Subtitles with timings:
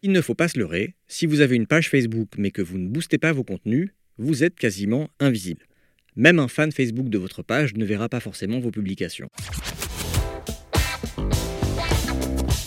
[0.00, 2.78] Il ne faut pas se leurrer, si vous avez une page Facebook mais que vous
[2.78, 5.66] ne boostez pas vos contenus, vous êtes quasiment invisible.
[6.14, 9.28] Même un fan Facebook de votre page ne verra pas forcément vos publications.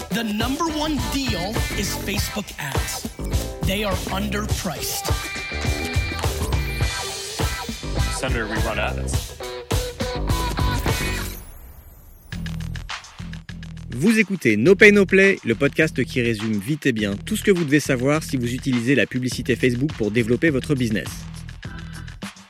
[0.10, 3.08] The number one deal is Facebook ads.
[3.66, 5.10] They are underpriced.
[8.20, 9.41] Senator, we run ads.
[13.94, 17.44] Vous écoutez No Pay No Play, le podcast qui résume vite et bien tout ce
[17.44, 21.08] que vous devez savoir si vous utilisez la publicité Facebook pour développer votre business.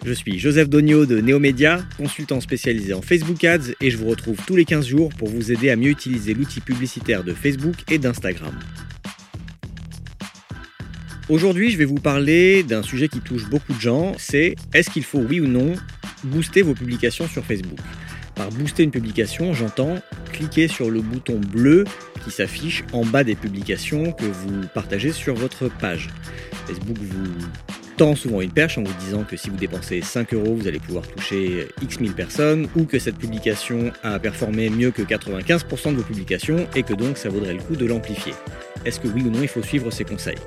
[0.05, 4.37] Je suis Joseph Dogno de Neomédia, consultant spécialisé en Facebook Ads et je vous retrouve
[4.45, 7.97] tous les 15 jours pour vous aider à mieux utiliser l'outil publicitaire de Facebook et
[7.97, 8.57] d'Instagram.
[11.27, 15.03] Aujourd'hui, je vais vous parler d'un sujet qui touche beaucoup de gens, c'est est-ce qu'il
[15.03, 15.73] faut oui ou non
[16.23, 17.79] booster vos publications sur Facebook?
[18.41, 19.99] Par booster une publication, j'entends
[20.33, 21.83] cliquer sur le bouton bleu
[22.23, 26.09] qui s'affiche en bas des publications que vous partagez sur votre page.
[26.65, 27.31] Facebook vous
[27.97, 30.79] tend souvent une perche en vous disant que si vous dépensez 5 euros, vous allez
[30.79, 35.97] pouvoir toucher X mille personnes, ou que cette publication a performé mieux que 95% de
[35.97, 38.33] vos publications, et que donc ça vaudrait le coup de l'amplifier.
[38.85, 40.39] Est-ce que oui ou non il faut suivre ces conseils?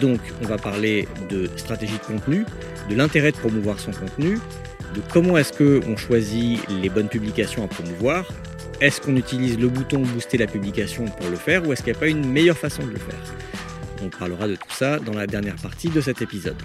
[0.00, 2.44] Donc on va parler de stratégie de contenu,
[2.90, 4.38] de l'intérêt de promouvoir son contenu,
[4.94, 8.26] de comment est-ce qu'on choisit les bonnes publications à promouvoir,
[8.80, 11.96] est-ce qu'on utilise le bouton booster la publication pour le faire, ou est-ce qu'il n'y
[11.96, 13.18] a pas une meilleure façon de le faire?
[14.02, 16.56] On parlera de tout ça dans la dernière partie de cet épisode.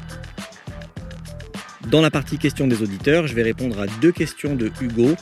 [1.87, 5.15] Dans la partie questions des auditeurs, je vais répondre à deux questions de Hugo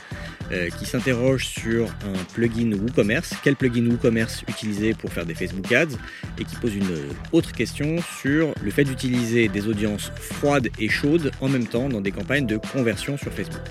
[0.52, 5.72] euh, qui s'interroge sur un plugin WooCommerce, quel plugin WooCommerce utiliser pour faire des Facebook
[5.72, 5.96] Ads,
[6.38, 6.88] et qui pose une
[7.32, 12.02] autre question sur le fait d'utiliser des audiences froides et chaudes en même temps dans
[12.02, 13.62] des campagnes de conversion sur Facebook.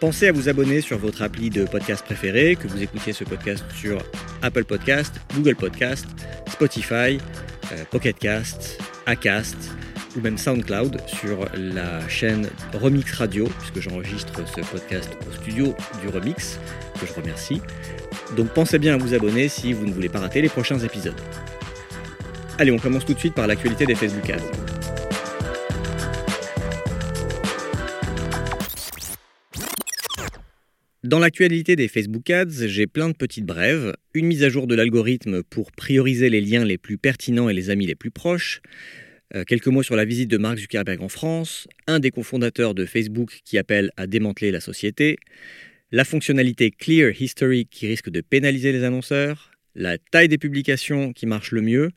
[0.00, 3.64] Pensez à vous abonner sur votre appli de podcast préféré, que vous écoutiez ce podcast
[3.74, 3.98] sur
[4.40, 6.06] Apple Podcast, Google Podcast,
[6.50, 7.18] Spotify,
[7.72, 9.56] euh, Pocket Cast, Acast
[10.16, 16.08] ou même SoundCloud sur la chaîne Remix Radio, puisque j'enregistre ce podcast au studio du
[16.08, 16.58] Remix,
[17.00, 17.60] que je remercie.
[18.36, 21.20] Donc pensez bien à vous abonner si vous ne voulez pas rater les prochains épisodes.
[22.58, 24.50] Allez, on commence tout de suite par l'actualité des Facebook Ads.
[31.02, 34.74] Dans l'actualité des Facebook Ads, j'ai plein de petites brèves, une mise à jour de
[34.74, 38.60] l'algorithme pour prioriser les liens les plus pertinents et les amis les plus proches,
[39.34, 42.84] euh, quelques mots sur la visite de Mark Zuckerberg en France, un des cofondateurs de
[42.84, 45.18] Facebook qui appelle à démanteler la société,
[45.92, 51.26] la fonctionnalité Clear History qui risque de pénaliser les annonceurs, la taille des publications qui
[51.26, 51.90] marche le mieux,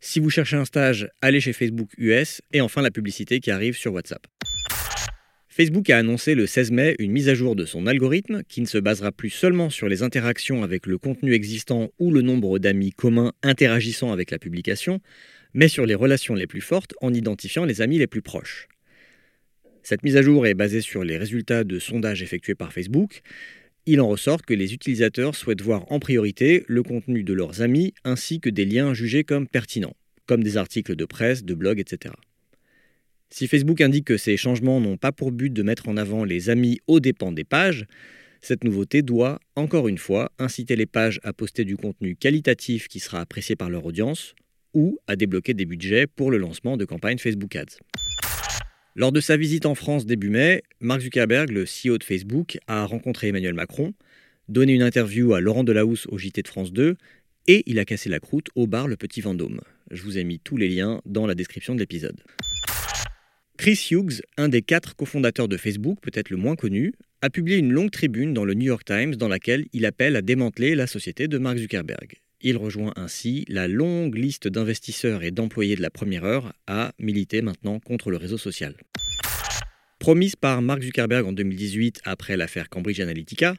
[0.00, 3.76] si vous cherchez un stage, allez chez Facebook US, et enfin la publicité qui arrive
[3.76, 4.26] sur WhatsApp.
[5.48, 8.66] Facebook a annoncé le 16 mai une mise à jour de son algorithme qui ne
[8.66, 12.92] se basera plus seulement sur les interactions avec le contenu existant ou le nombre d'amis
[12.92, 15.00] communs interagissant avec la publication,
[15.56, 18.68] mais sur les relations les plus fortes en identifiant les amis les plus proches.
[19.82, 23.22] Cette mise à jour est basée sur les résultats de sondages effectués par Facebook.
[23.86, 27.94] Il en ressort que les utilisateurs souhaitent voir en priorité le contenu de leurs amis
[28.04, 29.96] ainsi que des liens jugés comme pertinents,
[30.26, 32.12] comme des articles de presse, de blog, etc.
[33.30, 36.50] Si Facebook indique que ces changements n'ont pas pour but de mettre en avant les
[36.50, 37.86] amis aux dépens des pages,
[38.42, 43.00] cette nouveauté doit, encore une fois, inciter les pages à poster du contenu qualitatif qui
[43.00, 44.34] sera apprécié par leur audience
[44.76, 47.78] ou à débloquer des budgets pour le lancement de campagnes Facebook Ads.
[48.94, 52.84] Lors de sa visite en France début mai, Mark Zuckerberg, le CEO de Facebook, a
[52.84, 53.94] rencontré Emmanuel Macron,
[54.48, 56.96] donné une interview à Laurent Delahousse au JT de France 2
[57.48, 59.62] et il a cassé la croûte au bar Le Petit Vendôme.
[59.90, 62.20] Je vous ai mis tous les liens dans la description de l'épisode.
[63.56, 67.72] Chris Hughes, un des quatre cofondateurs de Facebook, peut-être le moins connu, a publié une
[67.72, 71.28] longue tribune dans le New York Times dans laquelle il appelle à démanteler la société
[71.28, 72.20] de Mark Zuckerberg.
[72.42, 77.40] Il rejoint ainsi la longue liste d'investisseurs et d'employés de la première heure à militer
[77.40, 78.74] maintenant contre le réseau social.
[79.98, 83.56] Promise par Mark Zuckerberg en 2018 après l'affaire Cambridge Analytica,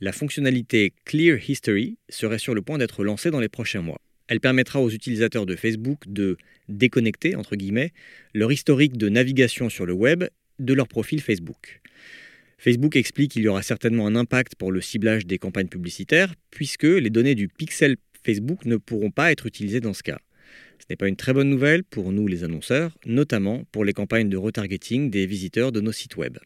[0.00, 4.00] la fonctionnalité Clear History serait sur le point d'être lancée dans les prochains mois.
[4.26, 6.38] Elle permettra aux utilisateurs de Facebook de
[6.68, 7.92] déconnecter, entre guillemets,
[8.32, 10.24] leur historique de navigation sur le web
[10.58, 11.82] de leur profil Facebook.
[12.56, 16.84] Facebook explique qu'il y aura certainement un impact pour le ciblage des campagnes publicitaires, puisque
[16.84, 20.18] les données du pixel Facebook ne pourront pas être utilisées dans ce cas.
[20.78, 24.28] Ce n'est pas une très bonne nouvelle pour nous les annonceurs, notamment pour les campagnes
[24.28, 26.38] de retargeting des visiteurs de nos sites web.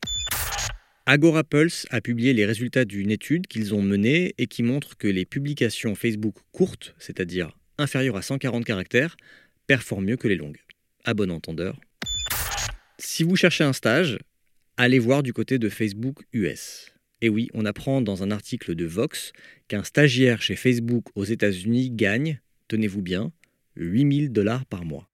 [1.07, 5.09] Agora Pulse a publié les résultats d'une étude qu'ils ont menée et qui montre que
[5.09, 9.17] les publications Facebook courtes, c'est-à-dire inférieures à 140 caractères,
[9.67, 10.61] performent mieux que les longues.
[11.05, 11.81] À bon entendeur.
[12.99, 14.19] Si vous cherchez un stage,
[14.77, 16.93] allez voir du côté de Facebook US.
[17.21, 19.33] Et oui, on apprend dans un article de Vox
[19.67, 23.33] qu'un stagiaire chez Facebook aux États-Unis gagne tenez-vous bien,
[23.77, 25.09] 8000 dollars par mois.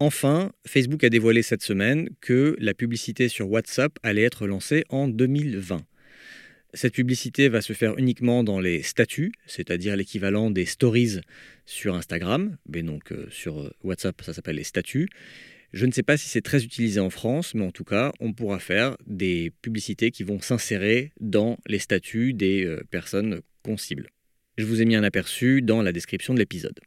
[0.00, 5.08] Enfin, Facebook a dévoilé cette semaine que la publicité sur WhatsApp allait être lancée en
[5.08, 5.84] 2020.
[6.74, 11.20] Cette publicité va se faire uniquement dans les statuts, c'est-à-dire l'équivalent des stories
[11.64, 15.08] sur Instagram, mais donc euh, sur euh, WhatsApp ça s'appelle les statuts.
[15.72, 18.32] Je ne sais pas si c'est très utilisé en France, mais en tout cas, on
[18.32, 23.76] pourra faire des publicités qui vont s'insérer dans les statuts des euh, personnes qu'on.
[24.56, 26.80] Je vous ai mis un aperçu dans la description de l'épisode.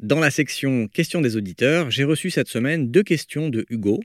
[0.00, 4.00] Dans la section questions des auditeurs, j'ai reçu cette semaine deux questions de Hugo.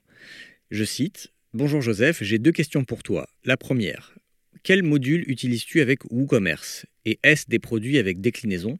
[0.71, 3.27] Je cite Bonjour Joseph, j'ai deux questions pour toi.
[3.43, 4.15] La première,
[4.63, 6.85] quel module utilises-tu avec WooCommerce?
[7.05, 8.79] Et est-ce des produits avec déclinaison?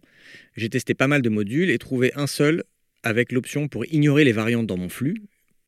[0.55, 2.63] J'ai testé pas mal de modules et trouvé un seul
[3.03, 5.15] avec l'option pour ignorer les variantes dans mon flux,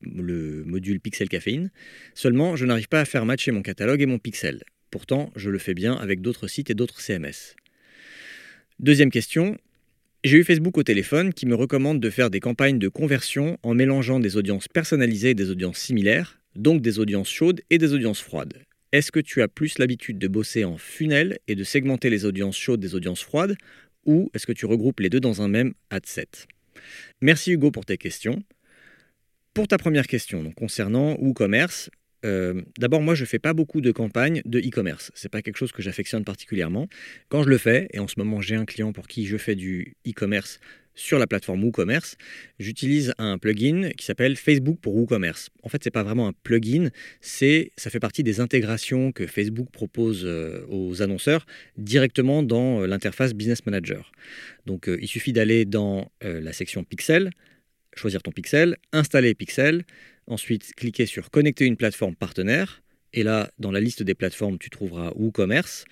[0.02, 1.70] le module Pixel Caféine.
[2.14, 4.62] Seulement, je n'arrive pas à faire matcher mon catalogue et mon pixel.
[4.90, 7.54] Pourtant, je le fais bien avec d'autres sites et d'autres CMS.
[8.78, 9.56] Deuxième question,
[10.24, 13.74] j'ai eu Facebook au téléphone qui me recommande de faire des campagnes de conversion en
[13.74, 18.20] mélangeant des audiences personnalisées et des audiences similaires, donc des audiences chaudes et des audiences
[18.20, 18.64] froides.
[18.92, 22.58] Est-ce que tu as plus l'habitude de bosser en funnel et de segmenter les audiences
[22.58, 23.56] chaudes des audiences froides,
[24.04, 26.48] ou est-ce que tu regroupes les deux dans un même ad set?
[27.20, 28.42] Merci Hugo pour tes questions.
[29.54, 31.90] Pour ta première question, donc concernant WooCommerce,
[32.24, 35.10] euh, d'abord, moi, je ne fais pas beaucoup de campagnes de e-commerce.
[35.14, 36.88] Ce n'est pas quelque chose que j'affectionne particulièrement.
[37.28, 39.54] Quand je le fais, et en ce moment, j'ai un client pour qui je fais
[39.54, 40.60] du e-commerce
[40.96, 42.16] sur la plateforme WooCommerce,
[42.58, 45.48] j'utilise un plugin qui s'appelle Facebook pour WooCommerce.
[45.62, 46.90] En fait, ce n'est pas vraiment un plugin,
[47.20, 51.46] c'est ça fait partie des intégrations que Facebook propose euh, aux annonceurs
[51.78, 54.12] directement dans euh, l'interface Business Manager.
[54.66, 57.30] Donc, il suffit d'aller dans la section Pixel,
[57.96, 59.84] choisir ton pixel, installer Pixel,
[60.30, 62.84] Ensuite, cliquez sur Connecter une plateforme partenaire.
[63.12, 65.84] Et là, dans la liste des plateformes, tu trouveras WooCommerce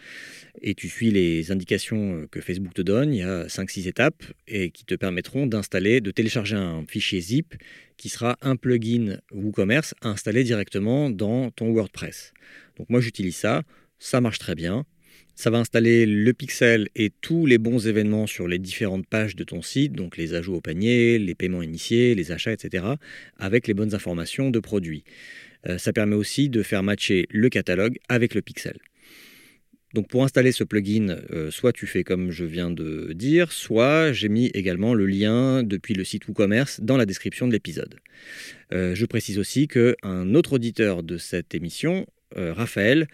[0.63, 3.13] et tu suis les indications euh, que Facebook te donne.
[3.13, 7.57] Il y a 5-6 étapes et qui te permettront d'installer, de télécharger un fichier zip
[7.97, 12.33] qui sera un plugin WooCommerce installé directement dans ton WordPress.
[12.77, 13.65] Donc moi j'utilise ça,
[13.99, 14.87] ça marche très bien.
[15.39, 19.45] Ça va installer le pixel et tous les bons événements sur les différentes pages de
[19.45, 22.85] ton site, donc les ajouts au panier, les paiements initiés, les achats, etc.,
[23.37, 25.05] avec les bonnes informations de produits.
[25.69, 28.79] Euh, ça permet aussi de faire matcher le catalogue avec le pixel.
[29.95, 34.13] Donc pour installer ce plugin, euh, soit tu fais comme je viens de dire, soit
[34.13, 37.95] j'ai mis également le lien depuis le site WooCommerce dans la description de l'épisode.
[38.73, 42.07] Euh, je précise aussi qu'un autre auditeur de cette émission,
[42.37, 43.09] Raphaël,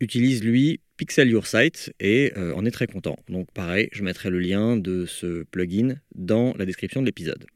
[0.00, 3.16] utilise lui Pixel Your Site et euh, on est très content.
[3.28, 7.46] Donc pareil, je mettrai le lien de ce plugin dans la description de l'épisode.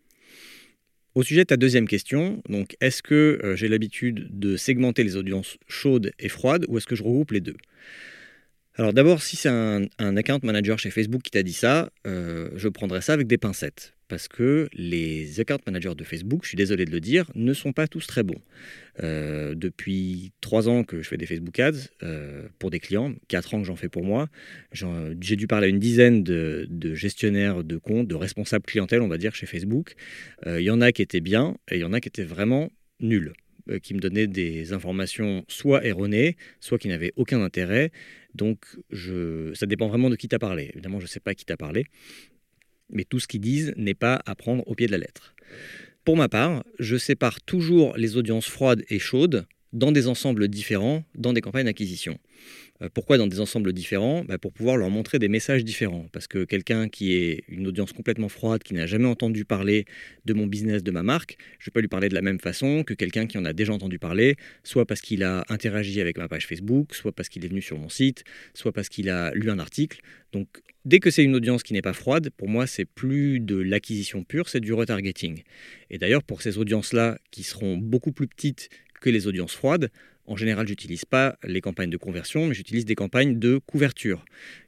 [1.15, 5.17] Au sujet de ta deuxième question, donc est-ce que euh, j'ai l'habitude de segmenter les
[5.17, 7.57] audiences chaudes et froides ou est-ce que je regroupe les deux?
[8.75, 12.69] Alors d'abord, si c'est un, account manager chez Facebook qui t'a dit ça, euh, je
[12.69, 16.85] prendrai ça avec des pincettes parce que les account managers de Facebook, je suis désolé
[16.85, 18.43] de le dire, ne sont pas tous très bons.
[19.05, 23.55] Euh, depuis trois ans que je fais des Facebook Ads euh, pour des clients, quatre
[23.55, 24.29] ans que j'en fais pour moi,
[24.73, 29.17] j'ai dû parler à une dizaine de, gestionnaires de comptes, de responsables clientèle, on va
[29.17, 29.95] dire, chez Facebook.
[30.45, 32.25] Euh, il y en a qui étaient bien et il y en a qui étaient
[32.25, 33.33] vraiment nuls
[33.85, 37.93] qui me donnaient des informations soit erronées, soit qui n'avaient aucun intérêt.
[38.35, 38.65] Donc,
[39.55, 40.71] ça dépend vraiment de qui t'a parlé.
[40.73, 41.85] Évidemment, je ne sais pas qui t'a parlé
[42.93, 45.35] mais tout ce qu'ils disent n'est pas à prendre au pied de la lettre.
[46.05, 51.05] Pour ma part, je sépare toujours les audiences froides et chaudes dans des ensembles différents,
[51.15, 52.19] dans des campagnes d'acquisition.
[52.83, 54.25] Euh, pourquoi dans des ensembles différents?
[54.25, 56.07] Bah, Pour pouvoir leur montrer des messages différents.
[56.13, 59.85] Parce que quelqu'un qui est une audience complètement froide, qui n'a jamais entendu parler
[60.25, 62.41] de mon business, de ma marque, je ne vais pas lui parler de la même
[62.41, 66.19] façon que quelqu'un qui en a déjà entendu parler, soit parce qu'il a interagi avec
[66.19, 69.33] ma page Facebook, soit parce qu'il est venu sur mon site, soit parce qu'il a
[69.35, 70.01] lu un article.
[70.33, 70.49] Donc
[70.85, 74.25] dès que c'est une audience qui n'est pas froide, pour moi c'est plus de l'acquisition
[74.25, 75.43] pure, c'est du retargeting.
[75.91, 78.69] Et d'ailleurs pour ces audiences-là qui seront beaucoup plus petites
[79.01, 79.91] que les audiences froides,
[80.31, 84.25] en général, j'utilise pas les campagnes de conversion, mais j'utilise des campagnes de couverture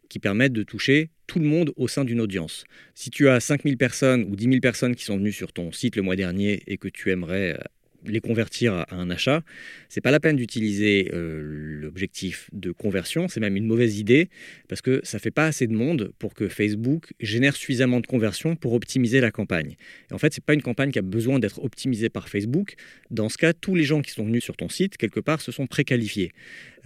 [0.09, 2.65] qui permettent de toucher tout le monde au sein d'une audience.
[2.95, 5.95] Si tu as 5000 personnes ou 10 000 personnes qui sont venues sur ton site
[5.95, 7.63] le mois dernier et que tu aimerais euh,
[8.07, 9.43] les convertir à un achat,
[9.89, 14.29] c'est pas la peine d'utiliser euh, l'objectif de conversion, c'est même une mauvaise idée
[14.69, 18.57] parce que ça fait pas assez de monde pour que Facebook génère suffisamment de conversions
[18.57, 19.77] pour optimiser la campagne.
[20.11, 22.75] Et en fait, c'est pas une campagne qui a besoin d'être optimisée par Facebook.
[23.11, 25.53] Dans ce cas, tous les gens qui sont venus sur ton site quelque part se
[25.53, 26.33] sont préqualifiés.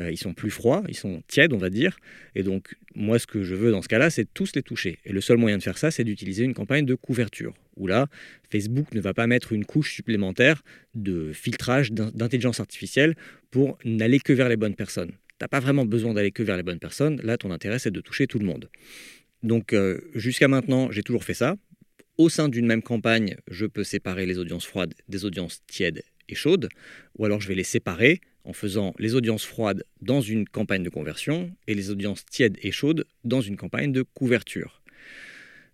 [0.00, 1.98] Euh, ils sont plus froids, ils sont tièdes, on va dire.
[2.34, 4.98] Et donc, moi, ce que je veux dans ce cas-là, c'est tous les toucher.
[5.04, 8.06] Et le seul moyen de faire ça, c'est d'utiliser une campagne de couverture, où là,
[8.50, 10.62] Facebook ne va pas mettre une couche supplémentaire
[10.94, 13.14] de filtrage d'intelligence artificielle
[13.50, 15.10] pour n'aller que vers les bonnes personnes.
[15.10, 17.20] Tu n'as pas vraiment besoin d'aller que vers les bonnes personnes.
[17.22, 18.70] Là, ton intérêt, c'est de toucher tout le monde.
[19.42, 21.56] Donc euh, jusqu'à maintenant, j'ai toujours fait ça.
[22.18, 26.34] Au sein d'une même campagne, je peux séparer les audiences froides des audiences tièdes et
[26.34, 26.68] chaudes,
[27.18, 30.88] ou alors je vais les séparer en faisant les audiences froides dans une campagne de
[30.88, 34.82] conversion et les audiences tièdes et chaudes dans une campagne de couverture.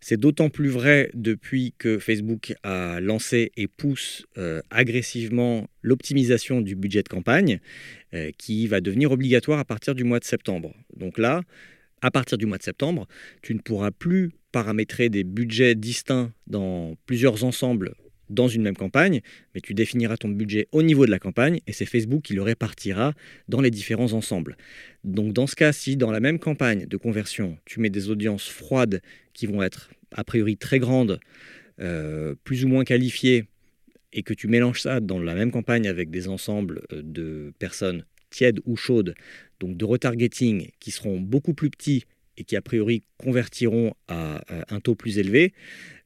[0.05, 6.75] C'est d'autant plus vrai depuis que Facebook a lancé et pousse euh, agressivement l'optimisation du
[6.75, 7.61] budget de campagne,
[8.13, 10.75] euh, qui va devenir obligatoire à partir du mois de septembre.
[10.97, 11.43] Donc là,
[12.01, 13.07] à partir du mois de septembre,
[13.43, 17.95] tu ne pourras plus paramétrer des budgets distincts dans plusieurs ensembles
[18.33, 19.21] dans une même campagne,
[19.55, 22.43] mais tu définiras ton budget au niveau de la campagne et c'est Facebook qui le
[22.43, 23.15] répartira
[23.49, 24.57] dans les différents ensembles.
[25.05, 28.49] Donc dans ce cas, si dans la même campagne de conversion, tu mets des audiences
[28.49, 29.01] froides
[29.33, 31.21] qui vont être a priori très grandes,
[31.81, 33.45] euh, plus ou moins qualifiées,
[34.13, 38.05] et que tu mélanges ça dans la même campagne avec des ensembles euh, de personnes
[38.31, 39.15] tièdes ou chaudes,
[39.61, 42.05] donc de retargeting qui seront beaucoup plus petits
[42.39, 45.53] et qui a priori convertiront à un taux plus élevé,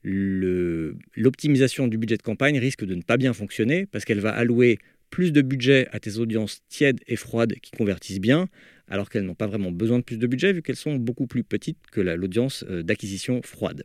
[0.07, 4.79] l'optimisation du budget de campagne risque de ne pas bien fonctionner parce qu'elle va allouer
[5.11, 8.49] plus de budget à tes audiences tièdes et froides qui convertissent bien,
[8.89, 11.45] alors qu'elles n'ont pas vraiment besoin de plus de budget vu qu'elles sont beaucoup plus
[11.45, 13.83] petites que l'audience euh, d'acquisition froide.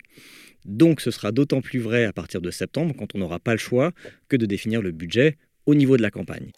[0.65, 3.59] Donc ce sera d'autant plus vrai à partir de septembre quand on n'aura pas le
[3.59, 3.91] choix
[4.29, 6.51] que de définir le budget au niveau de la campagne.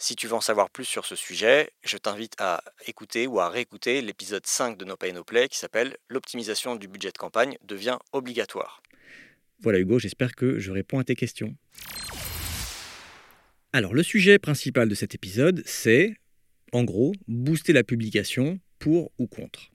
[0.00, 3.48] Si tu veux en savoir plus sur ce sujet, je t'invite à écouter ou à
[3.48, 7.56] réécouter l'épisode 5 de No Pay No Play qui s'appelle L'optimisation du budget de campagne
[7.64, 8.80] devient obligatoire.
[9.60, 11.56] Voilà Hugo, j'espère que je réponds à tes questions.
[13.72, 16.14] Alors le sujet principal de cet épisode, c'est,
[16.72, 19.72] en gros, booster la publication pour ou contre.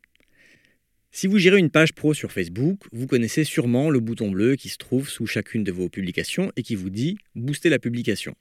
[1.11, 4.69] Si vous gérez une page pro sur Facebook, vous connaissez sûrement le bouton bleu qui
[4.69, 8.35] se trouve sous chacune de vos publications et qui vous dit booster la publication.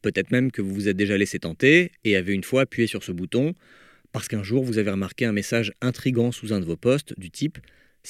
[0.00, 3.04] Peut-être même que vous vous êtes déjà laissé tenter et avez une fois appuyé sur
[3.04, 3.54] ce bouton
[4.10, 7.30] parce qu'un jour vous avez remarqué un message intrigant sous un de vos posts du
[7.30, 7.58] type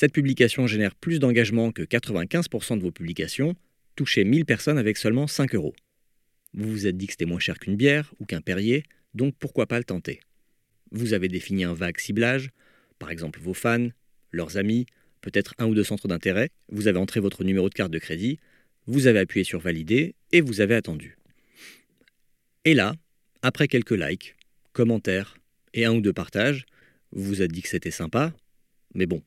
[0.00, 3.56] Cette publication génère plus d'engagement que 95% de vos publications,
[3.96, 5.74] touchez 1000 personnes avec seulement 5 euros.
[6.54, 9.66] Vous vous êtes dit que c'était moins cher qu'une bière ou qu'un Perrier, donc pourquoi
[9.66, 10.20] pas le tenter?
[10.92, 12.50] Vous avez défini un vague ciblage,
[13.00, 13.88] par exemple vos fans,
[14.30, 14.86] leurs amis,
[15.20, 18.38] peut-être un ou deux centres d'intérêt, vous avez entré votre numéro de carte de crédit,
[18.86, 21.18] vous avez appuyé sur valider et vous avez attendu.
[22.64, 22.94] Et là,
[23.42, 24.36] après quelques likes,
[24.72, 25.36] commentaires
[25.74, 26.66] et un ou deux partages,
[27.10, 28.32] vous vous êtes dit que c'était sympa,
[28.94, 29.24] mais bon,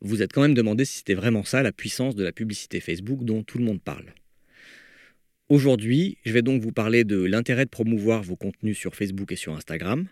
[0.00, 3.24] vous êtes quand même demandé si c'était vraiment ça la puissance de la publicité Facebook
[3.24, 4.12] dont tout le monde parle.
[5.48, 9.36] Aujourd'hui, je vais donc vous parler de l'intérêt de promouvoir vos contenus sur Facebook et
[9.36, 10.08] sur Instagram,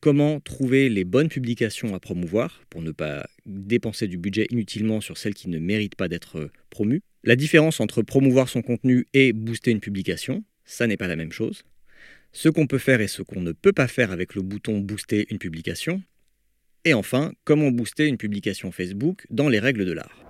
[0.00, 5.18] comment trouver les bonnes publications à promouvoir pour ne pas dépenser du budget inutilement sur
[5.18, 9.70] celles qui ne méritent pas d'être promues, la différence entre promouvoir son contenu et booster
[9.70, 11.64] une publication, ça n'est pas la même chose,
[12.32, 15.26] ce qu'on peut faire et ce qu'on ne peut pas faire avec le bouton Booster
[15.30, 16.02] une publication,
[16.84, 20.24] et enfin, comment booster une publication Facebook dans les règles de l'art.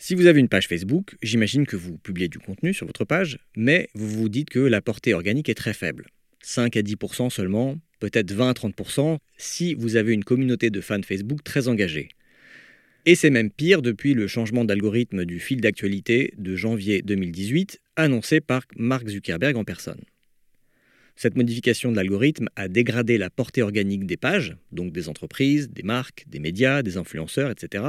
[0.00, 3.40] Si vous avez une page Facebook, j'imagine que vous publiez du contenu sur votre page,
[3.56, 6.06] mais vous vous dites que la portée organique est très faible.
[6.40, 11.02] 5 à 10% seulement, peut-être 20 à 30% si vous avez une communauté de fans
[11.02, 12.10] Facebook très engagée.
[13.06, 18.40] Et c'est même pire depuis le changement d'algorithme du fil d'actualité de janvier 2018 annoncé
[18.40, 20.00] par Mark Zuckerberg en personne.
[21.20, 25.82] Cette modification de l'algorithme a dégradé la portée organique des pages, donc des entreprises, des
[25.82, 27.86] marques, des médias, des influenceurs, etc.,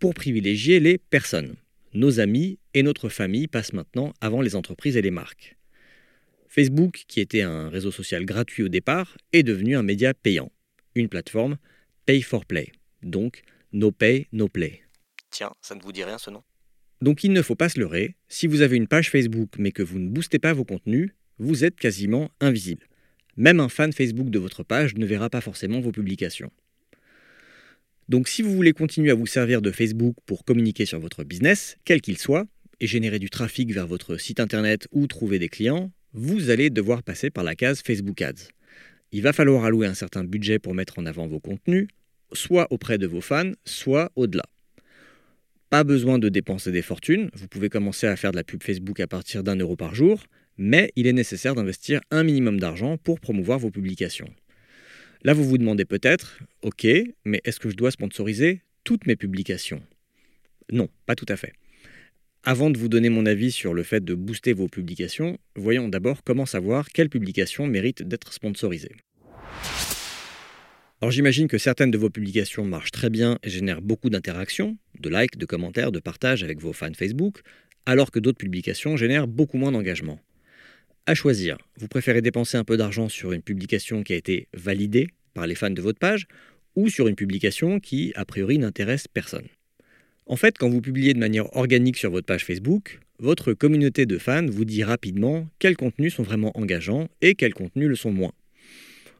[0.00, 1.54] pour privilégier les personnes.
[1.94, 5.56] Nos amis et notre famille passent maintenant avant les entreprises et les marques.
[6.48, 10.50] Facebook, qui était un réseau social gratuit au départ, est devenu un média payant,
[10.96, 11.58] une plateforme
[12.06, 12.72] pay for play,
[13.04, 14.82] donc No Pay, No Play.
[15.30, 16.42] Tiens, ça ne vous dit rien ce nom?
[17.02, 19.84] Donc il ne faut pas se leurrer, si vous avez une page Facebook mais que
[19.84, 22.86] vous ne boostez pas vos contenus, vous êtes quasiment invisible.
[23.36, 26.50] Même un fan Facebook de votre page ne verra pas forcément vos publications.
[28.08, 31.76] Donc si vous voulez continuer à vous servir de Facebook pour communiquer sur votre business,
[31.84, 32.46] quel qu'il soit,
[32.80, 37.02] et générer du trafic vers votre site internet ou trouver des clients, vous allez devoir
[37.02, 38.48] passer par la case Facebook Ads.
[39.12, 41.88] Il va falloir allouer un certain budget pour mettre en avant vos contenus,
[42.32, 44.44] soit auprès de vos fans, soit au-delà.
[45.70, 49.00] Pas besoin de dépenser des fortunes, vous pouvez commencer à faire de la pub Facebook
[49.00, 50.24] à partir d'un euro par jour,
[50.58, 54.28] mais il est nécessaire d'investir un minimum d'argent pour promouvoir vos publications.
[55.22, 56.86] Là, vous vous demandez peut-être, ok,
[57.24, 59.82] mais est-ce que je dois sponsoriser toutes mes publications?
[60.70, 61.54] Non, pas tout à fait.
[62.44, 66.22] Avant de vous donner mon avis sur le fait de booster vos publications, voyons d'abord
[66.22, 68.94] comment savoir quelles publications méritent d'être sponsorisées.
[71.00, 75.08] Alors j'imagine que certaines de vos publications marchent très bien et génèrent beaucoup d'interactions, de
[75.08, 77.40] likes, de commentaires, de partages avec vos fans Facebook,
[77.86, 80.18] alors que d'autres publications génèrent beaucoup moins d'engagement.
[81.08, 85.08] À choisir, vous préférez dépenser un peu d'argent sur une publication qui a été validée
[85.32, 86.26] par les fans de votre page,
[86.76, 89.46] ou sur une publication qui, a priori, n'intéresse personne?
[90.26, 94.18] En fait, quand vous publiez de manière organique sur votre page Facebook, votre communauté de
[94.18, 98.34] fans vous dit rapidement quels contenus sont vraiment engageants et quels contenus le sont moins.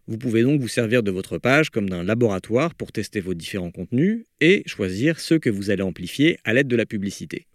[0.08, 3.70] Vous pouvez donc vous servir de votre page comme d'un laboratoire pour tester vos différents
[3.70, 7.46] contenus et choisir ceux que vous allez amplifier à l'aide de la publicité.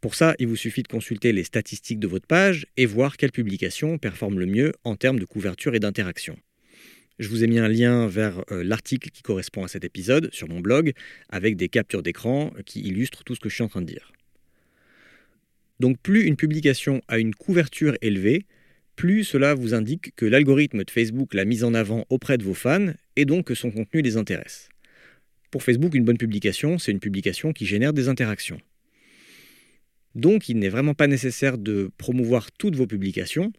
[0.00, 3.32] Pour ça, il vous suffit de consulter les statistiques de votre page et voir quelles
[3.32, 6.36] publications performent le mieux en termes de couverture et d'interaction.
[7.18, 10.48] Je vous ai mis un lien vers euh, l'article qui correspond à cet épisode sur
[10.48, 10.92] mon blog
[11.30, 14.12] avec des captures d'écran qui illustrent tout ce que je suis en train de dire.
[15.80, 18.44] Donc plus une publication a une couverture élevée,
[18.96, 22.54] plus cela vous indique que l'algorithme de Facebook l'a mise en avant auprès de vos
[22.54, 24.68] fans et donc que son contenu les intéresse.
[25.50, 28.58] Pour Facebook, une bonne publication, c'est une publication qui génère des interactions.
[30.16, 33.52] Donc il n'est vraiment pas nécessaire de promouvoir toutes vos publications.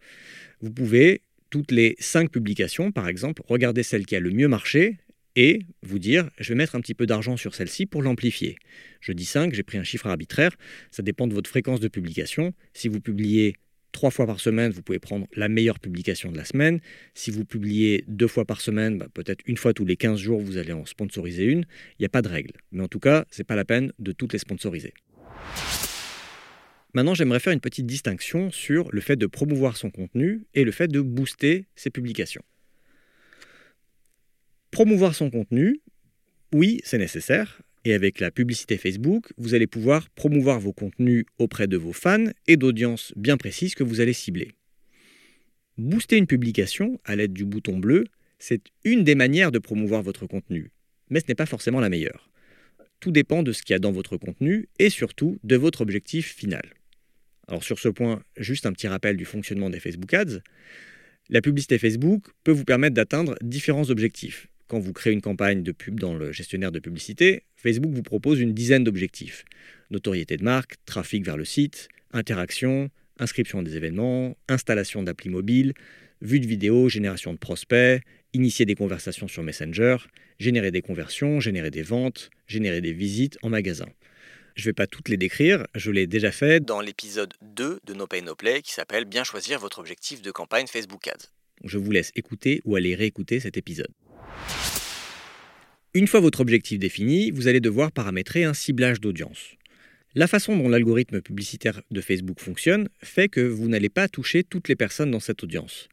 [0.60, 4.98] Vous pouvez, toutes les 5 publications par exemple, regarder celle qui a le mieux marché
[5.36, 8.56] et vous dire je vais mettre un petit peu d'argent sur celle-ci pour l'amplifier.
[9.00, 10.50] Je dis 5, j'ai pris un chiffre arbitraire,
[10.90, 12.52] ça dépend de votre fréquence de publication.
[12.74, 13.54] Si vous publiez
[13.92, 16.80] trois fois par semaine, vous pouvez prendre la meilleure publication de la semaine.
[17.14, 20.40] Si vous publiez deux fois par semaine, bah, peut-être une fois tous les 15 jours,
[20.40, 21.60] vous allez en sponsoriser une.
[21.98, 22.52] Il n'y a pas de règle.
[22.72, 24.92] Mais en tout cas, ce n'est pas la peine de toutes les sponsoriser.
[26.98, 30.72] Maintenant, j'aimerais faire une petite distinction sur le fait de promouvoir son contenu et le
[30.72, 32.42] fait de booster ses publications.
[34.72, 35.80] Promouvoir son contenu,
[36.52, 37.62] oui, c'est nécessaire.
[37.84, 42.24] Et avec la publicité Facebook, vous allez pouvoir promouvoir vos contenus auprès de vos fans
[42.48, 44.56] et d'audiences bien précises que vous allez cibler.
[45.76, 48.06] Booster une publication à l'aide du bouton bleu,
[48.40, 50.72] c'est une des manières de promouvoir votre contenu,
[51.10, 52.28] mais ce n'est pas forcément la meilleure.
[52.98, 56.34] Tout dépend de ce qu'il y a dans votre contenu et surtout de votre objectif
[56.34, 56.74] final.
[57.48, 60.40] Alors sur ce point, juste un petit rappel du fonctionnement des Facebook Ads.
[61.30, 64.48] La publicité Facebook peut vous permettre d'atteindre différents objectifs.
[64.66, 68.38] Quand vous créez une campagne de pub dans le gestionnaire de publicité, Facebook vous propose
[68.40, 69.46] une dizaine d'objectifs.
[69.90, 75.72] Notoriété de marque, trafic vers le site, interaction, inscription à des événements, installation d'appli mobile,
[76.20, 78.02] vue de vidéo, génération de prospects,
[78.34, 79.96] initier des conversations sur Messenger,
[80.38, 83.88] générer des conversions, générer des ventes, générer des visites en magasin.
[84.58, 87.94] Je ne vais pas toutes les décrire, je l'ai déjà fait dans l'épisode 2 de
[87.94, 91.28] No Pay No Play qui s'appelle Bien choisir votre objectif de campagne Facebook Ads.
[91.62, 93.92] Je vous laisse écouter ou aller réécouter cet épisode.
[95.94, 99.54] Une fois votre objectif défini, vous allez devoir paramétrer un ciblage d'audience.
[100.16, 104.66] La façon dont l'algorithme publicitaire de Facebook fonctionne fait que vous n'allez pas toucher toutes
[104.66, 105.88] les personnes dans cette audience.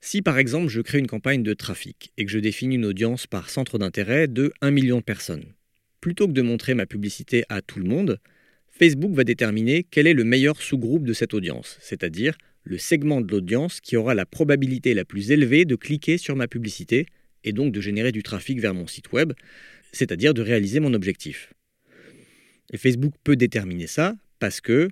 [0.00, 3.26] Si par exemple je crée une campagne de trafic et que je définis une audience
[3.26, 5.52] par centre d'intérêt de 1 million de personnes,
[6.00, 8.18] plutôt que de montrer ma publicité à tout le monde,
[8.70, 13.30] Facebook va déterminer quel est le meilleur sous-groupe de cette audience, c'est-à-dire le segment de
[13.30, 17.06] l'audience qui aura la probabilité la plus élevée de cliquer sur ma publicité
[17.44, 19.32] et donc de générer du trafic vers mon site web,
[19.92, 21.52] c'est-à-dire de réaliser mon objectif.
[22.76, 24.88] Facebook peut déterminer ça parce que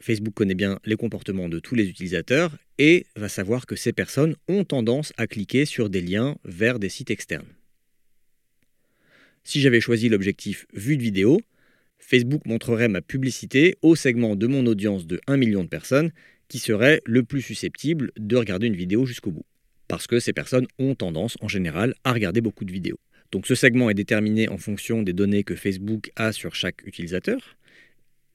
[0.00, 4.34] Facebook connaît bien les comportements de tous les utilisateurs et va savoir que ces personnes
[4.48, 7.48] ont tendance à cliquer sur des liens vers des sites externes.
[9.44, 11.40] Si j'avais choisi l'objectif vue de vidéo,
[11.98, 16.12] Facebook montrerait ma publicité au segment de mon audience de 1 million de personnes
[16.48, 19.44] qui serait le plus susceptible de regarder une vidéo jusqu'au bout
[19.90, 23.00] parce que ces personnes ont tendance en général à regarder beaucoup de vidéos.
[23.32, 27.56] Donc ce segment est déterminé en fonction des données que Facebook a sur chaque utilisateur,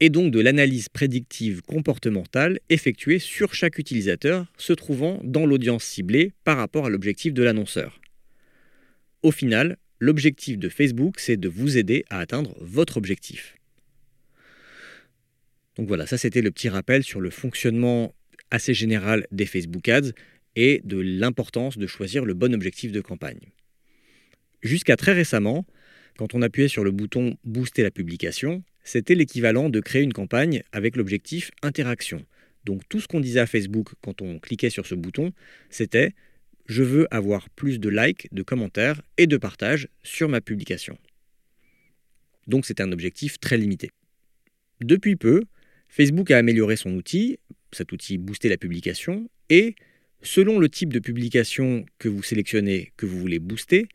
[0.01, 6.33] et donc de l'analyse prédictive comportementale effectuée sur chaque utilisateur se trouvant dans l'audience ciblée
[6.43, 8.01] par rapport à l'objectif de l'annonceur.
[9.23, 13.57] Au final, l'objectif de Facebook, c'est de vous aider à atteindre votre objectif.
[15.75, 18.13] Donc voilà, ça c'était le petit rappel sur le fonctionnement
[18.51, 20.11] assez général des Facebook Ads
[20.55, 23.51] et de l'importance de choisir le bon objectif de campagne.
[24.61, 25.65] Jusqu'à très récemment,
[26.17, 30.63] quand on appuyait sur le bouton Booster la publication, c'était l'équivalent de créer une campagne
[30.71, 32.23] avec l'objectif interaction.
[32.63, 35.33] Donc tout ce qu'on disait à Facebook quand on cliquait sur ce bouton,
[35.69, 36.13] c'était
[36.65, 40.97] je veux avoir plus de likes, de commentaires et de partages sur ma publication.
[42.47, 43.91] Donc c'était un objectif très limité.
[44.81, 45.43] Depuis peu,
[45.87, 47.39] Facebook a amélioré son outil,
[47.71, 49.75] cet outil Booster la publication, et
[50.25, 53.87] Selon le type de publication que vous sélectionnez, que vous voulez booster,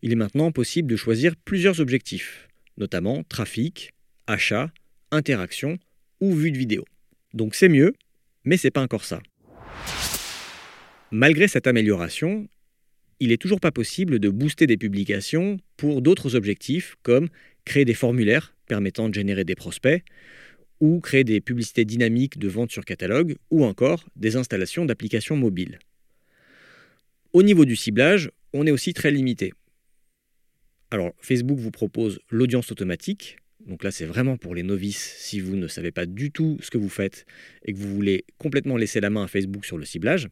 [0.00, 2.48] il est maintenant possible de choisir plusieurs objectifs,
[2.78, 3.92] notamment trafic,
[4.26, 4.72] achat,
[5.10, 5.78] interaction
[6.20, 6.86] ou vue de vidéo.
[7.34, 7.92] Donc c'est mieux,
[8.44, 9.20] mais c'est pas encore ça.
[11.12, 12.48] Malgré cette amélioration,
[13.20, 17.28] il n'est toujours pas possible de booster des publications pour d'autres objectifs comme
[17.64, 20.02] créer des formulaires permettant de générer des prospects,
[20.80, 25.78] ou créer des publicités dynamiques de vente sur catalogue, ou encore des installations d'applications mobiles.
[27.32, 29.52] Au niveau du ciblage, on est aussi très limité.
[30.90, 33.38] Alors Facebook vous propose l'audience automatique.
[33.66, 36.70] Donc là, c'est vraiment pour les novices si vous ne savez pas du tout ce
[36.70, 37.26] que vous faites
[37.64, 40.28] et que vous voulez complètement laisser la main à Facebook sur le ciblage.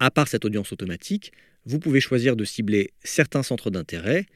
[0.00, 1.32] À part cette audience automatique,
[1.64, 4.26] vous pouvez choisir de cibler certains centres d'intérêt,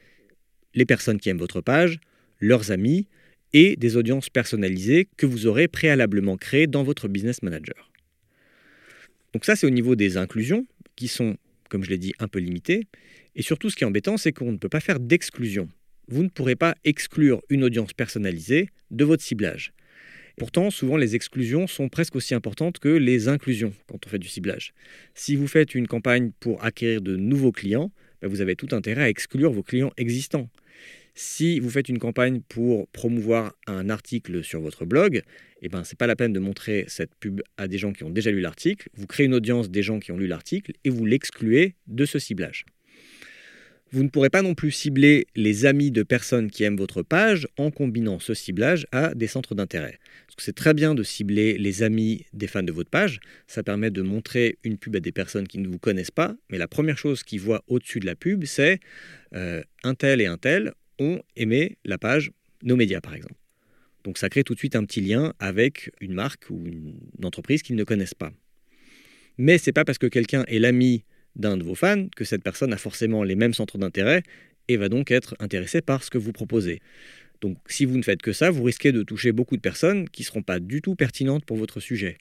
[0.74, 2.00] les personnes qui aiment votre page,
[2.40, 3.06] leurs amis
[3.52, 7.90] et des audiences personnalisées que vous aurez préalablement créées dans votre business manager.
[9.32, 11.36] Donc ça, c'est au niveau des inclusions qui sont,
[11.68, 12.86] comme je l'ai dit, un peu limitées.
[13.36, 15.68] Et surtout, ce qui est embêtant, c'est qu'on ne peut pas faire d'exclusion.
[16.08, 19.72] Vous ne pourrez pas exclure une audience personnalisée de votre ciblage.
[20.38, 24.28] Pourtant, souvent, les exclusions sont presque aussi importantes que les inclusions quand on fait du
[24.28, 24.72] ciblage.
[25.14, 27.90] Si vous faites une campagne pour acquérir de nouveaux clients,
[28.20, 30.48] ben, vous avez tout intérêt à exclure vos clients existants.
[31.14, 35.22] Si vous faites une campagne pour promouvoir un article sur votre blog,
[35.60, 38.04] eh ben, ce n'est pas la peine de montrer cette pub à des gens qui
[38.04, 38.88] ont déjà lu l'article.
[38.94, 42.18] Vous créez une audience des gens qui ont lu l'article et vous l'excluez de ce
[42.18, 42.64] ciblage.
[43.94, 47.46] Vous ne pourrez pas non plus cibler les amis de personnes qui aiment votre page
[47.58, 49.98] en combinant ce ciblage à des centres d'intérêt.
[50.38, 54.00] C'est très bien de cibler les amis des fans de votre page, ça permet de
[54.00, 57.22] montrer une pub à des personnes qui ne vous connaissent pas, mais la première chose
[57.22, 58.80] qu'ils voient au-dessus de la pub, c'est
[59.34, 63.34] euh, un tel et un tel ont aimé la page Nos médias par exemple.
[64.04, 67.62] Donc ça crée tout de suite un petit lien avec une marque ou une entreprise
[67.62, 68.32] qu'ils ne connaissent pas.
[69.36, 71.04] Mais c'est pas parce que quelqu'un est l'ami
[71.36, 74.22] d'un de vos fans que cette personne a forcément les mêmes centres d'intérêt
[74.68, 76.80] et va donc être intéressée par ce que vous proposez.
[77.40, 80.22] Donc si vous ne faites que ça, vous risquez de toucher beaucoup de personnes qui
[80.22, 82.18] ne seront pas du tout pertinentes pour votre sujet.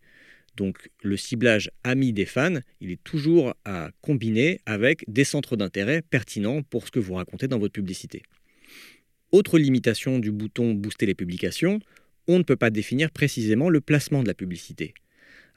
[0.57, 6.01] Donc le ciblage ami des fans, il est toujours à combiner avec des centres d'intérêt
[6.01, 8.23] pertinents pour ce que vous racontez dans votre publicité.
[9.31, 11.79] Autre limitation du bouton Booster les publications,
[12.27, 14.93] on ne peut pas définir précisément le placement de la publicité.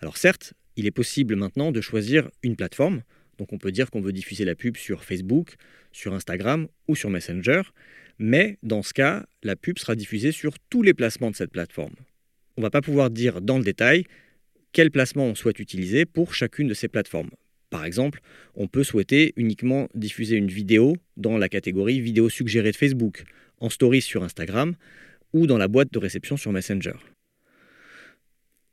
[0.01, 3.03] Alors certes, il est possible maintenant de choisir une plateforme,
[3.39, 5.57] donc on peut dire qu'on veut diffuser la pub sur Facebook,
[5.93, 7.63] sur Instagram ou sur Messenger,
[8.19, 11.95] mais dans ce cas, la pub sera diffusée sur tous les placements de cette plateforme.
[12.57, 14.05] On ne va pas pouvoir dire dans le détail
[14.73, 17.31] quel placement on souhaite utiliser pour chacune de ces plateformes.
[17.71, 18.21] Par exemple,
[18.55, 23.25] on peut souhaiter uniquement diffuser une vidéo dans la catégorie vidéo suggérée de Facebook,
[23.59, 24.75] en stories sur Instagram
[25.33, 26.95] ou dans la boîte de réception sur Messenger.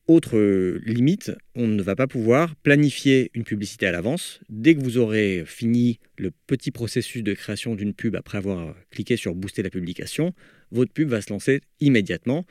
[0.07, 4.41] Autre euh, limite, on ne va pas pouvoir planifier une publicité à l'avance.
[4.49, 9.15] Dès que vous aurez fini le petit processus de création d'une pub après avoir cliqué
[9.15, 10.33] sur booster la publication,
[10.71, 12.45] votre pub va se lancer immédiatement.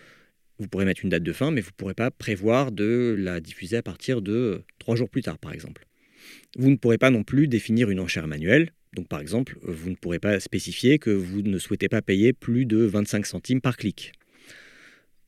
[0.58, 3.40] Vous pourrez mettre une date de fin, mais vous ne pourrez pas prévoir de la
[3.40, 5.86] diffuser à partir de trois jours plus tard, par exemple.
[6.56, 8.72] Vous ne pourrez pas non plus définir une enchère manuelle.
[8.94, 12.66] Donc, par exemple, vous ne pourrez pas spécifier que vous ne souhaitez pas payer plus
[12.66, 14.12] de 25 centimes par clic.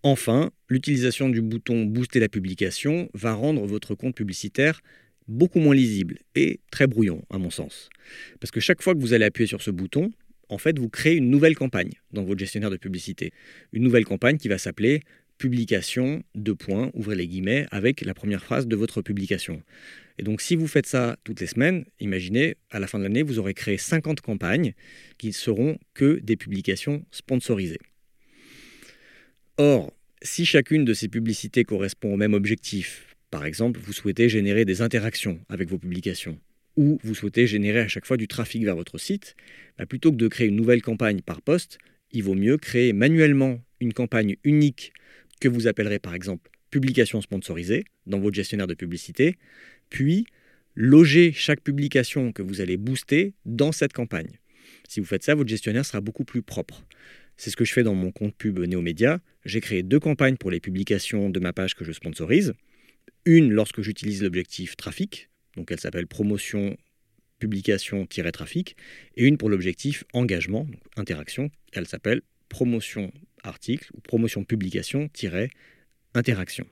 [0.04, 4.80] Enfin, l'utilisation du bouton Booster la publication va rendre votre compte publicitaire
[5.28, 7.88] beaucoup moins lisible et très brouillon, à mon sens.
[8.40, 10.10] Parce que chaque fois que vous allez appuyer sur ce bouton,
[10.48, 13.30] en fait, vous créez une nouvelle campagne dans votre gestionnaire de publicité.
[13.72, 15.02] Une nouvelle campagne qui va s'appeler
[15.38, 19.62] publication de points, ouvrez les guillemets, avec la première phrase de votre publication.
[20.18, 23.22] Et donc si vous faites ça toutes les semaines, imaginez, à la fin de l'année,
[23.22, 24.74] vous aurez créé 50 campagnes
[25.18, 27.80] qui ne seront que des publications sponsorisées.
[29.64, 34.64] Or, si chacune de ces publicités correspond au même objectif, par exemple, vous souhaitez générer
[34.64, 36.37] des interactions avec vos publications,
[36.77, 39.37] ou vous souhaitez générer à chaque fois du trafic vers votre site,
[39.79, 41.79] bah, plutôt que de créer une nouvelle campagne par poste,
[42.11, 44.92] il vaut mieux créer manuellement une campagne unique
[45.40, 49.37] que vous appellerez par exemple publication sponsorisée dans votre gestionnaire de publicité,
[49.90, 50.27] puis
[50.75, 54.40] loger chaque publication que vous allez booster dans cette campagne.
[54.88, 56.85] Si vous faites ça, votre gestionnaire sera beaucoup plus propre.
[57.42, 59.18] C'est ce que je fais dans mon compte pub Néomédia.
[59.44, 62.52] J'ai créé deux campagnes pour les publications de ma page que je sponsorise.
[63.24, 66.76] Une lorsque j'utilise l'objectif trafic, donc elle s'appelle promotion
[67.40, 68.76] publication-trafic,
[69.16, 76.66] et une pour l'objectif engagement, interaction, elle s'appelle promotion article ou promotion publication-interaction.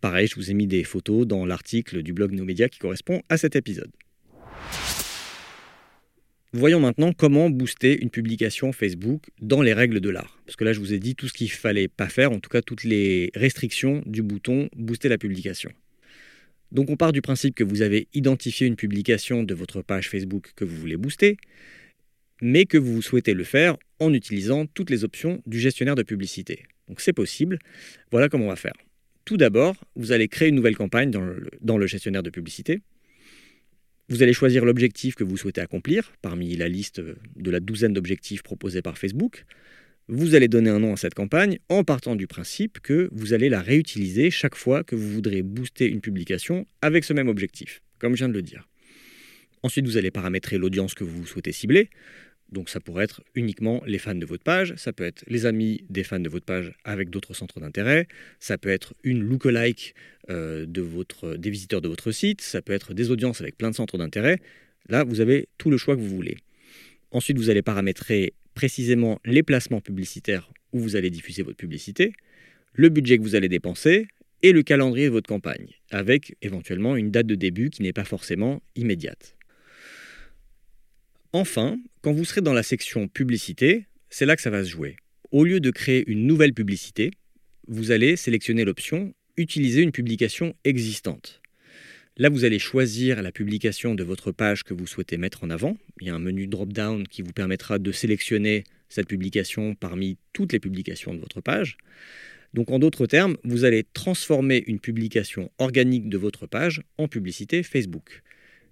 [0.00, 3.36] Pareil, je vous ai mis des photos dans l'article du blog Néomédia qui correspond à
[3.36, 3.92] cet épisode.
[6.52, 10.42] Voyons maintenant comment booster une publication Facebook dans les règles de l'art.
[10.46, 12.50] Parce que là, je vous ai dit tout ce qu'il fallait pas faire, en tout
[12.50, 15.70] cas toutes les restrictions du bouton booster la publication.
[16.72, 20.52] Donc on part du principe que vous avez identifié une publication de votre page Facebook
[20.56, 21.36] que vous voulez booster,
[22.42, 26.64] mais que vous souhaitez le faire en utilisant toutes les options du gestionnaire de publicité.
[26.88, 27.60] Donc c'est possible.
[28.10, 28.74] Voilà comment on va faire.
[29.24, 32.80] Tout d'abord, vous allez créer une nouvelle campagne dans le gestionnaire de publicité.
[34.10, 38.42] Vous allez choisir l'objectif que vous souhaitez accomplir parmi la liste de la douzaine d'objectifs
[38.42, 39.44] proposés par Facebook.
[40.08, 43.48] Vous allez donner un nom à cette campagne en partant du principe que vous allez
[43.48, 48.14] la réutiliser chaque fois que vous voudrez booster une publication avec ce même objectif, comme
[48.14, 48.68] je viens de le dire.
[49.62, 51.88] Ensuite, vous allez paramétrer l'audience que vous souhaitez cibler.
[52.50, 55.84] Donc ça pourrait être uniquement les fans de votre page, ça peut être les amis
[55.88, 58.08] des fans de votre page avec d'autres centres d'intérêt,
[58.40, 59.94] ça peut être une lookalike
[60.30, 63.74] de votre, des visiteurs de votre site, ça peut être des audiences avec plein de
[63.74, 64.38] centres d'intérêt.
[64.88, 66.36] Là, vous avez tout le choix que vous voulez.
[67.10, 72.12] Ensuite, vous allez paramétrer précisément les placements publicitaires où vous allez diffuser votre publicité,
[72.72, 74.06] le budget que vous allez dépenser
[74.42, 78.04] et le calendrier de votre campagne, avec éventuellement une date de début qui n'est pas
[78.04, 79.36] forcément immédiate.
[81.32, 84.96] Enfin, quand vous serez dans la section publicité, c'est là que ça va se jouer.
[85.30, 87.10] Au lieu de créer une nouvelle publicité,
[87.68, 91.40] vous allez sélectionner l'option Utiliser une publication existante.
[92.16, 95.76] Là, vous allez choisir la publication de votre page que vous souhaitez mettre en avant.
[96.00, 100.52] Il y a un menu drop-down qui vous permettra de sélectionner cette publication parmi toutes
[100.52, 101.78] les publications de votre page.
[102.52, 107.62] Donc en d'autres termes, vous allez transformer une publication organique de votre page en publicité
[107.62, 108.22] Facebook.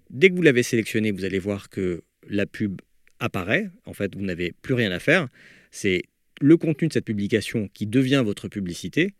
[0.09, 2.81] Dès que vous l'avez sélectionnée, vous allez voir que la pub
[3.19, 3.69] apparaît.
[3.85, 5.27] En fait, vous n'avez plus rien à faire.
[5.71, 6.03] C'est
[6.39, 9.13] le contenu de cette publication qui devient votre publicité.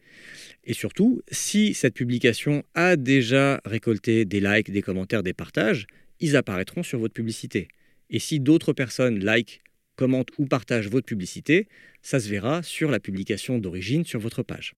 [0.63, 5.87] Et surtout, si cette publication a déjà récolté des likes, des commentaires, des partages,
[6.19, 7.67] ils apparaîtront sur votre publicité.
[8.09, 9.61] Et si d'autres personnes likent,
[9.95, 11.67] commentent ou partagent votre publicité,
[12.01, 14.73] ça se verra sur la publication d'origine sur votre page.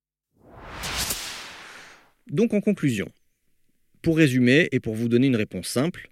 [2.30, 3.12] Donc en conclusion,
[4.02, 6.10] pour résumer et pour vous donner une réponse simple,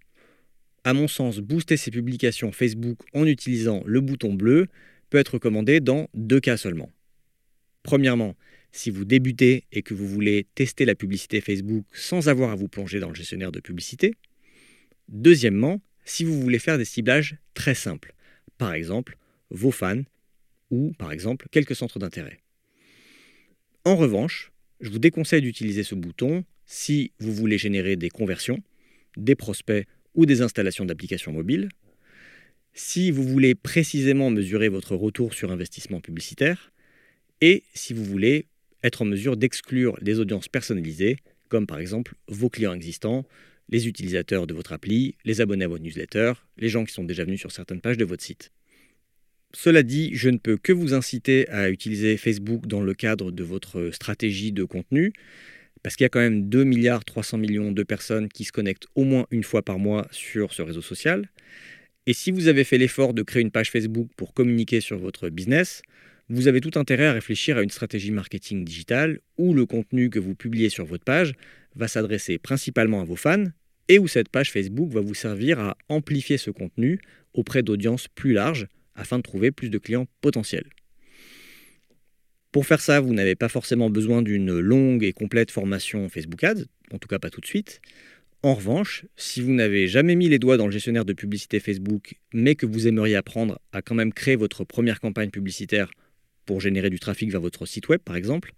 [0.83, 4.67] à mon sens, booster ses publications Facebook en utilisant le bouton bleu
[5.09, 6.91] peut être recommandé dans deux cas seulement.
[7.83, 8.35] Premièrement,
[8.71, 12.67] si vous débutez et que vous voulez tester la publicité Facebook sans avoir à vous
[12.67, 14.15] plonger dans le gestionnaire de publicité.
[15.07, 18.13] Deuxièmement, si vous voulez faire des ciblages très simples,
[18.57, 19.17] par exemple
[19.49, 20.03] vos fans
[20.69, 22.39] ou par exemple quelques centres d'intérêt.
[23.85, 28.61] En revanche, je vous déconseille d'utiliser ce bouton si vous voulez générer des conversions,
[29.17, 31.69] des prospects ou des installations d'applications mobiles.
[32.81, 36.71] Si vous voulez précisément mesurer votre retour sur investissement publicitaire
[37.41, 38.45] et si vous voulez
[38.83, 41.17] être en mesure d'exclure des audiences personnalisées,
[41.49, 43.25] comme par exemple vos clients existants,
[43.67, 47.25] les utilisateurs de votre appli, les abonnés à votre newsletter, les gens qui sont déjà
[47.25, 48.49] venus sur certaines pages de votre site.
[49.53, 53.43] Cela dit, je ne peux que vous inciter à utiliser Facebook dans le cadre de
[53.43, 55.11] votre stratégie de contenu,
[55.83, 58.87] parce qu'il y a quand même 2 milliards 300 millions de personnes qui se connectent
[58.95, 61.29] au moins une fois par mois sur ce réseau social.
[62.09, 65.29] Et si vous avez fait l'effort de créer une page Facebook pour communiquer sur votre
[65.29, 65.83] business,
[66.27, 70.17] vous avez tout intérêt à réfléchir à une stratégie marketing digitale où le contenu que
[70.17, 71.33] vous publiez sur votre page
[71.75, 73.43] va s'adresser principalement à vos fans
[73.89, 76.99] et où cette page Facebook va vous servir à amplifier ce contenu
[77.35, 80.71] auprès d'audiences plus larges afin de trouver plus de clients potentiels.
[82.51, 86.63] Pour faire ça, vous n'avez pas forcément besoin d'une longue et complète formation Facebook Ads,
[86.91, 87.81] en tout cas pas tout de suite.
[88.41, 92.15] En revanche, si vous n'avez jamais mis les doigts dans le gestionnaire de publicité Facebook,
[92.33, 95.91] mais que vous aimeriez apprendre à quand même créer votre première campagne publicitaire
[96.45, 98.53] pour générer du trafic vers votre site web par exemple,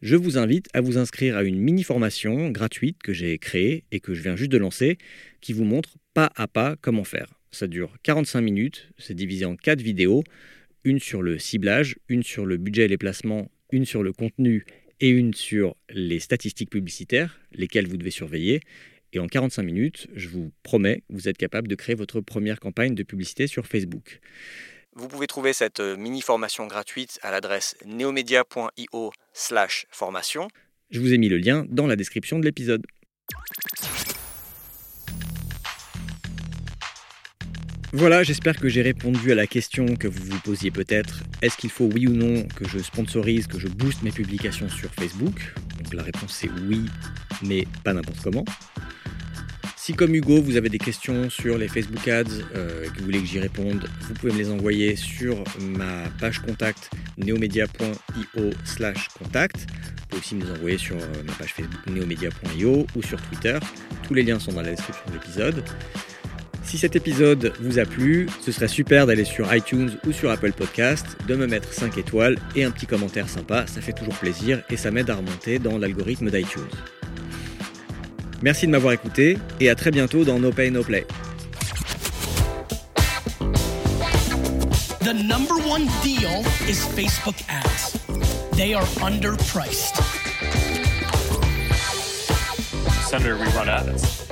[0.00, 3.98] je vous invite à vous inscrire à une mini formation gratuite que j'ai créée et
[3.98, 4.96] que je viens juste de lancer,
[5.40, 7.40] qui vous montre pas à pas comment faire.
[7.50, 10.22] Ça dure 45 minutes, c'est divisé en 4 vidéos,
[10.84, 14.64] une sur le ciblage, une sur le budget et les placements, une sur le contenu
[15.00, 18.60] et une sur les statistiques publicitaires, lesquelles vous devez surveiller.
[19.16, 22.94] Et en 45 minutes, je vous promets, vous êtes capable de créer votre première campagne
[22.94, 24.20] de publicité sur Facebook.
[24.94, 30.48] Vous pouvez trouver cette euh, mini formation gratuite à l'adresse neomedia.io slash formation.
[30.90, 32.84] Je vous ai mis le lien dans la description de l'épisode.
[37.94, 41.22] Voilà, j'espère que j'ai répondu à la question que vous vous posiez peut-être.
[41.40, 44.92] Est-ce qu'il faut oui ou non que je sponsorise, que je booste mes publications sur
[44.92, 45.54] Facebook?
[45.82, 46.84] Donc la réponse c'est oui,
[47.42, 48.44] mais pas n'importe comment.
[49.86, 52.24] Si comme Hugo, vous avez des questions sur les Facebook Ads
[52.56, 56.40] euh, que vous voulez que j'y réponde, vous pouvez me les envoyer sur ma page
[56.40, 59.58] contact neomedia.io slash contact.
[59.60, 63.60] Vous pouvez aussi me les envoyer sur euh, ma page Facebook neomedia.io ou sur Twitter.
[64.02, 65.62] Tous les liens sont dans la description de l'épisode.
[66.64, 70.50] Si cet épisode vous a plu, ce serait super d'aller sur iTunes ou sur Apple
[70.50, 74.64] Podcast, de me mettre 5 étoiles et un petit commentaire sympa, ça fait toujours plaisir
[74.68, 76.64] et ça m'aide à remonter dans l'algorithme d'iTunes.
[78.42, 81.06] Merci de m'avoir écouté et à très bientôt dans No Pay No Play.
[85.00, 87.96] The number one deal is Facebook ads.
[88.56, 90.02] They are underpriced.
[93.08, 94.25] Senator, we run ads.